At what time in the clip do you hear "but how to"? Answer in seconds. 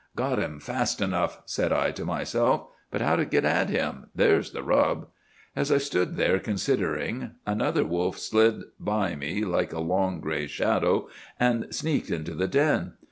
2.89-3.23